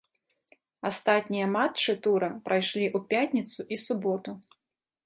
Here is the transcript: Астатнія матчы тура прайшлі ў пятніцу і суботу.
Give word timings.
Астатнія 0.89 1.49
матчы 1.57 1.91
тура 2.07 2.29
прайшлі 2.49 2.85
ў 2.89 2.99
пятніцу 3.15 3.59
і 3.77 3.81
суботу. 3.89 4.31